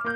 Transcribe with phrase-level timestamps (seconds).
[0.00, 0.14] FM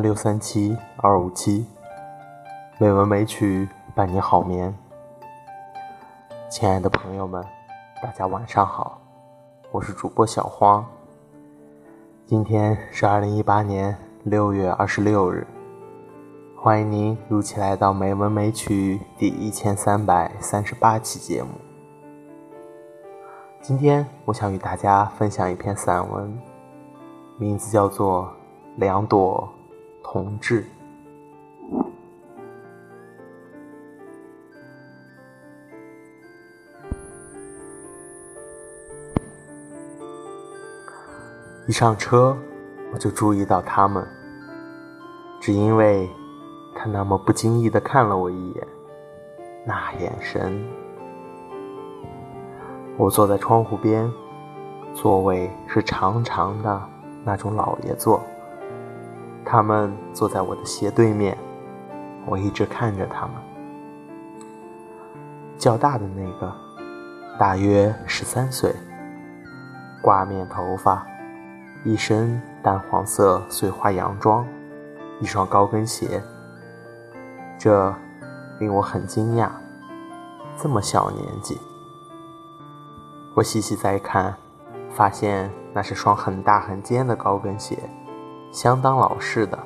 [0.00, 1.64] 六三七二五七，
[2.78, 4.74] 美文美曲伴你好眠。
[6.48, 7.44] 亲爱的朋友们，
[8.02, 8.98] 大家晚上好，
[9.72, 10.84] 我是主播小荒。
[12.26, 15.46] 今天是二零一八年六月二十六日，
[16.56, 21.50] 欢迎您如期来到《美文美曲》第一千三百三十八期节目。
[23.60, 26.36] 今天我想与大家分享一篇散文，
[27.38, 28.28] 名字叫做。
[28.76, 29.46] 两朵
[30.02, 30.64] 同志，
[41.70, 42.36] 一上车
[42.92, 44.04] 我就注意到他们，
[45.38, 46.10] 只因为
[46.74, 48.66] 他那么不经意的看了我一眼，
[49.64, 50.60] 那眼神。
[52.96, 54.12] 我坐在窗户边，
[54.94, 56.82] 座位是长长的
[57.22, 58.20] 那种老爷座。
[59.44, 61.38] 他们坐在我的斜对面，
[62.26, 63.34] 我一直看着他们。
[65.56, 66.52] 较大的那个，
[67.38, 68.74] 大约十三岁，
[70.02, 71.06] 挂面头发，
[71.82, 74.46] 一身淡黄色碎花洋装，
[75.18, 76.22] 一双高跟鞋。
[77.58, 77.94] 这
[78.58, 79.48] 令我很惊讶，
[80.58, 81.58] 这么小年纪。
[83.34, 84.34] 我细细再看，
[84.90, 87.78] 发现那是双很大很尖的高跟鞋。
[88.52, 89.58] 相当老式的，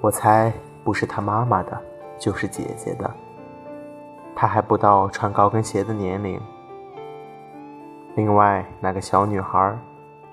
[0.00, 1.80] 我猜不是他妈妈的，
[2.18, 3.08] 就是姐姐的。
[4.34, 6.40] 她还不到穿高跟鞋的年龄。
[8.16, 9.78] 另外那个小女孩，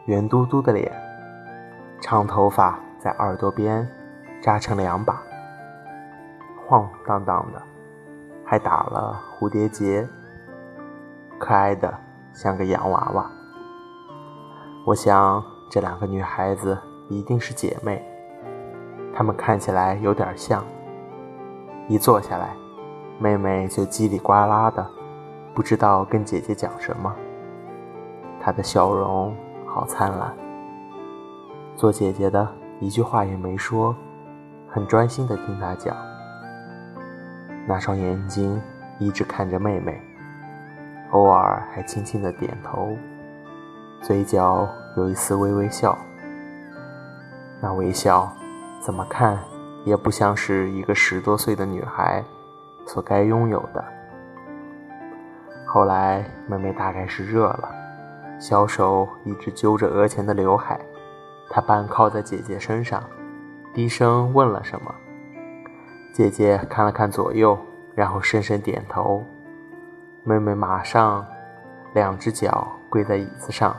[0.10, 0.92] 圆嘟嘟的脸，
[2.02, 3.88] 长头发在耳朵边
[4.42, 5.22] 扎成两把，
[6.66, 7.62] 晃荡荡的，
[8.44, 10.10] 还打了蝴蝶结，
[11.38, 11.94] 可爱的
[12.34, 13.32] 像个洋娃娃。
[14.84, 16.76] 我想这两个女孩子。
[17.08, 18.06] 一定是姐妹，
[19.16, 20.64] 她们看起来有点像。
[21.88, 22.56] 一坐下来，
[23.18, 24.88] 妹妹就叽里呱啦的，
[25.56, 27.12] 不知道跟姐姐讲什么。
[28.40, 29.36] 她的笑容
[29.80, 30.34] 好灿烂。
[31.78, 32.46] 做姐姐的
[32.82, 33.96] 一句话也没说，
[34.68, 35.96] 很专心的听她讲。
[37.66, 38.62] 那双眼睛
[39.00, 39.98] 一直看着妹妹，
[41.12, 42.90] 偶尔还轻轻的点头，
[44.02, 44.68] 嘴角
[44.98, 45.98] 有一丝微微笑。
[47.62, 48.30] 那微笑，
[48.82, 49.40] 怎么看
[49.86, 52.22] 也不像是一个十多岁的女孩
[52.86, 53.82] 所该拥有的。
[55.66, 57.70] 后来，妹妹大概是热了，
[58.40, 60.80] 小手一直揪着额前的刘海，
[61.50, 63.04] 她半靠在姐姐身上，
[63.74, 64.96] 低声问了什么。
[66.14, 67.58] 姐姐看了看左右，
[67.94, 69.26] 然后深深点头。
[70.24, 71.26] 妹妹马上
[71.94, 73.76] 两只脚跪在椅子上，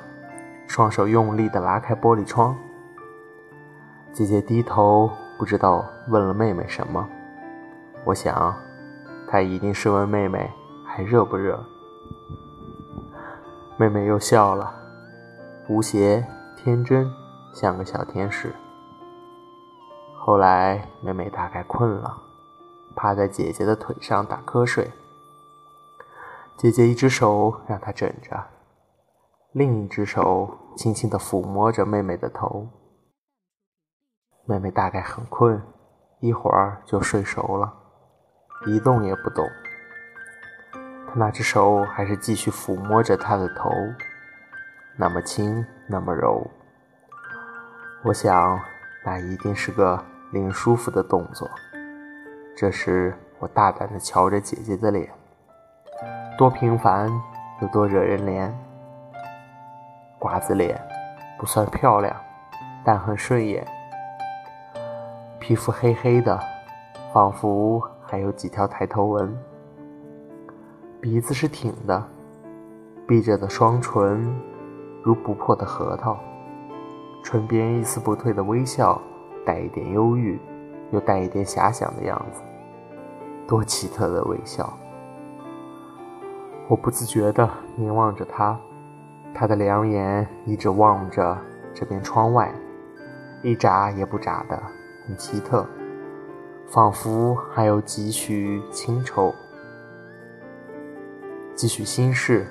[0.67, 2.55] 双手用力地拉开玻璃窗。
[4.13, 7.09] 姐姐低头，不知道问了妹妹什么。
[8.05, 8.55] 我想，
[9.27, 10.51] 她一定是问妹妹
[10.85, 11.65] 还热不热。
[13.81, 14.75] 妹妹又笑了，
[15.67, 16.23] 无邪
[16.55, 17.11] 天真，
[17.55, 18.55] 像个小天使。
[20.19, 22.15] 后来，妹妹大概困了，
[22.95, 24.91] 趴在姐姐的腿上打瞌睡。
[26.59, 28.49] 姐姐一只手让她枕着，
[29.53, 32.69] 另一只手轻轻地抚摸着妹妹的头。
[34.45, 35.59] 妹妹大概很困，
[36.21, 37.73] 一会儿就睡熟了，
[38.67, 39.49] 一动也不动。
[41.15, 43.71] 那只手还是继续抚摸着她的头，
[44.97, 46.49] 那么轻，那么柔。
[48.05, 48.59] 我想，
[49.05, 51.51] 那一定是个令舒服的动作。
[52.57, 55.11] 这时，我大胆地瞧着姐姐的脸，
[56.39, 57.11] 多平凡，
[57.61, 58.51] 又多惹人怜。
[60.19, 60.81] 瓜子脸，
[61.39, 62.15] 不算漂亮，
[62.85, 63.67] 但很顺眼。
[65.39, 66.39] 皮肤黑黑的，
[67.13, 69.37] 仿佛还有几条抬头纹。
[71.01, 72.07] 鼻子是挺的，
[73.09, 74.23] 闭着的双唇
[75.03, 76.19] 如不破的核桃，
[77.25, 79.01] 唇边一丝不退的微笑，
[79.47, 80.39] 带一点忧郁，
[80.91, 82.43] 又带一点遐想的样子。
[83.49, 84.71] 多奇特的微笑！
[86.69, 88.61] 我不自觉地凝望着他，
[89.33, 91.35] 他的两眼一直望着
[91.73, 92.53] 这边窗外，
[93.43, 94.63] 一眨也不眨的。
[95.07, 95.67] 很奇特，
[96.69, 99.35] 仿佛还有几许清愁，
[101.61, 102.51] 继续心事，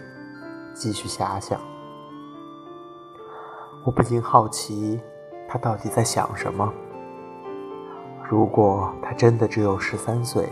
[0.72, 1.60] 继续遐想。
[3.84, 5.02] 我不禁好奇，
[5.48, 6.72] 他到底在想什么？
[8.30, 10.48] 如果他真的只有十三岁，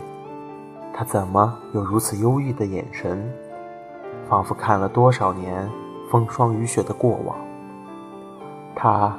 [0.92, 3.32] 他怎么有如此忧郁的眼神？
[4.28, 5.70] 仿佛看了多少年
[6.10, 7.38] 风霜雨雪的过往。
[8.74, 9.16] 他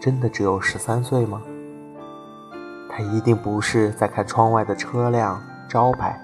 [0.00, 1.40] 真的只有十三岁吗？
[2.90, 6.20] 他一定不是在看窗外的车辆招牌，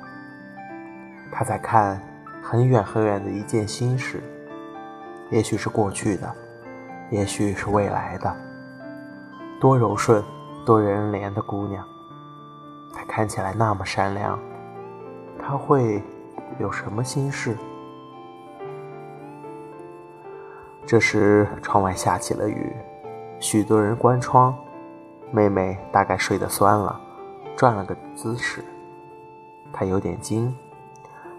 [1.30, 2.02] 他在看
[2.48, 4.22] 很远很远的一件心事，
[5.30, 6.32] 也许是过去的，
[7.10, 8.32] 也许是未来的。
[9.60, 10.22] 多柔顺，
[10.64, 11.84] 多人怜的姑娘，
[12.94, 14.38] 她看起来那么善良，
[15.40, 16.00] 她会
[16.60, 17.56] 有什么心事？
[20.86, 22.72] 这时，窗外下起了雨，
[23.40, 24.56] 许多人关窗。
[25.32, 27.00] 妹妹大概睡得酸了，
[27.56, 28.64] 转了个姿势。
[29.72, 30.56] 她有点惊，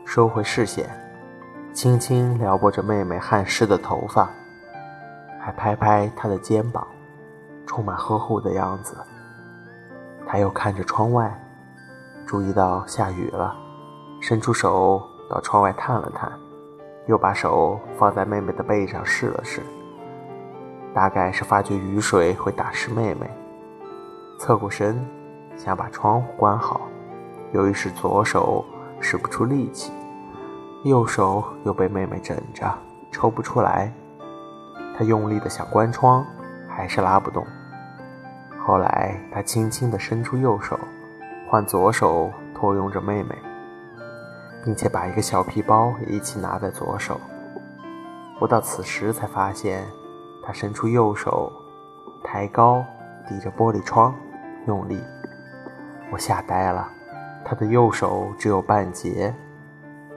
[0.10, 0.90] 收回视线，
[1.74, 4.30] 轻轻撩拨着妹妹汗湿的头发，
[5.38, 6.88] 还拍拍她的肩膀，
[7.66, 8.96] 充满呵护的样子。
[10.26, 11.38] 他又看着窗外，
[12.26, 13.54] 注意到下雨了，
[14.22, 16.32] 伸出手到窗外探了探，
[17.08, 19.62] 又把手放在妹妹的背上试了试，
[20.94, 23.30] 大概是发觉雨水会打湿妹妹。
[24.40, 25.06] 侧过身，
[25.58, 26.80] 想把窗户关好，
[27.52, 28.64] 由于是左手
[29.02, 29.92] 使不出力气，
[30.88, 32.74] 右手又被妹妹枕着，
[33.12, 33.92] 抽不出来。
[34.98, 36.26] 他用力的想关窗，
[36.68, 37.46] 还是拉不动。
[38.66, 40.80] 后来他轻轻地伸出右手，
[41.48, 43.36] 换左手托拥着妹妹，
[44.64, 47.20] 并且把一个小皮包也一起拿在左手。
[48.40, 49.86] 我到此时才发现，
[50.46, 51.52] 他伸出右手，
[52.24, 52.84] 抬高，
[53.28, 54.14] 抵着玻璃窗。
[54.66, 55.02] 用力，
[56.12, 56.90] 我吓呆了。
[57.46, 59.34] 他的右手只有半截，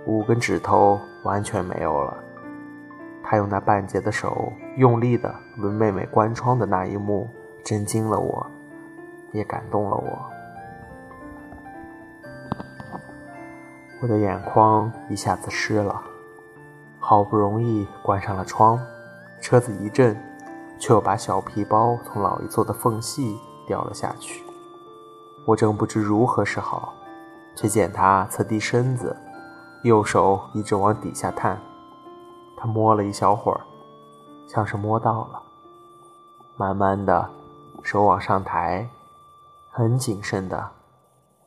[0.06, 2.16] 五根指头完全没有了。
[3.22, 7.28] 他用那半截的手用力的为妹妹关窗的那一幕，
[7.64, 8.46] 震惊了我，
[9.32, 10.18] 也感动了我。
[14.02, 16.02] 我的眼眶一下子湿了，
[16.98, 18.80] 好不容易关上了窗，
[19.40, 20.16] 车子一震，
[20.78, 23.38] 却又把小皮包从老爷座的缝隙。
[23.66, 24.42] 掉了下去，
[25.46, 26.92] 我正不知如何是好，
[27.54, 29.16] 却见他侧低身子，
[29.82, 31.60] 右手一直往底下探。
[32.56, 33.60] 他摸了一小会儿，
[34.46, 35.42] 像是摸到了，
[36.56, 37.30] 慢慢的
[37.82, 38.88] 手往上抬，
[39.70, 40.70] 很谨慎的，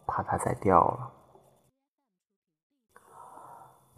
[0.07, 1.11] 怕它再掉了。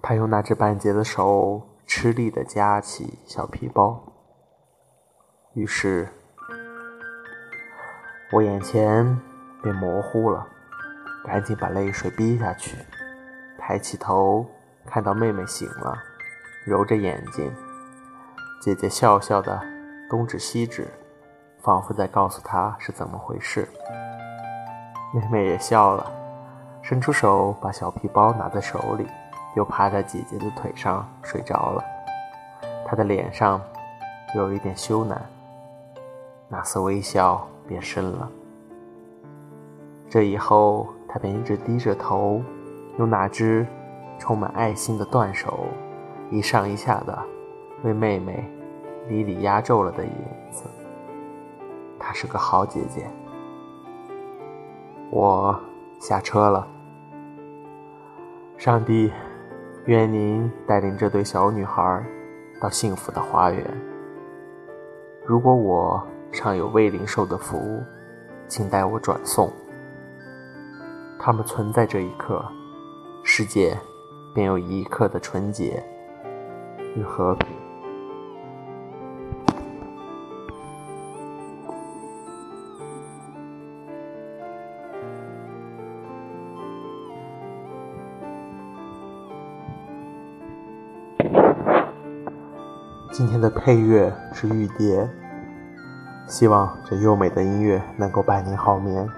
[0.02, 4.04] 他用那只半截的手吃力的夹起小皮包，
[5.54, 6.08] 于是。
[8.34, 9.22] 我眼前
[9.62, 10.46] 变模糊了，
[11.24, 12.76] 赶紧把泪水逼下去，
[13.68, 14.46] 抬起头，
[14.86, 15.98] 看到妹妹醒了，
[16.68, 17.52] 揉着眼睛，
[18.62, 19.60] 姐姐笑笑的
[20.08, 20.88] 东指西指，
[21.64, 23.68] 仿佛在告诉她是怎么回事。
[25.16, 26.06] 妹妹也笑了，
[26.84, 29.08] 伸出手把小皮包拿在手里，
[29.56, 31.84] 又趴在姐姐的腿上睡着了。
[32.86, 33.60] 她的脸上
[34.36, 35.18] 有一点羞赧，
[36.48, 37.44] 那丝微笑。
[37.68, 38.30] 变深了。
[40.08, 42.44] 这以后，他便一直低着头，
[42.98, 43.66] 用那只
[44.18, 45.68] 充满爱心的断手，
[46.30, 47.18] 一上一下的
[47.84, 48.44] 为妹妹
[49.08, 50.12] 理理压皱了的影
[50.50, 50.64] 子。
[52.00, 53.08] 她是个好姐姐。
[55.12, 55.60] 我
[56.00, 56.68] 下车了。
[58.58, 59.12] 上帝，
[59.86, 62.04] 愿您带领这对小女孩
[62.62, 63.64] 到幸福的花园。
[65.26, 66.02] 如果我……
[66.32, 67.82] 尚有未灵兽的福，
[68.46, 69.50] 请代我转送。
[71.18, 72.44] 他们存在这一刻，
[73.28, 73.76] 世界
[74.36, 75.84] 便有一刻的纯洁
[76.96, 77.50] 与和平。
[93.12, 95.10] 今天的配乐是玉蝶。
[96.28, 99.10] 希望这优美的音乐能够伴您好眠。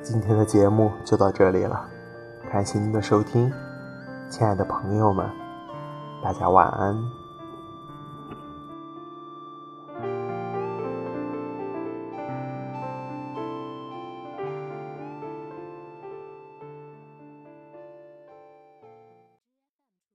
[0.00, 1.88] 今天的节目就到这里了，
[2.52, 3.50] 感谢您的收听，
[4.28, 5.26] 亲爱的朋友们，
[6.22, 7.21] 大家晚安。